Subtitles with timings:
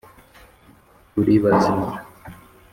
[1.11, 1.89] turi bazima’